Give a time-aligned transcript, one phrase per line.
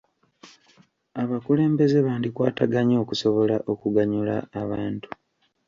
[1.21, 5.07] Abakulembeze bandikwataganye okusobola okuganyula abantu.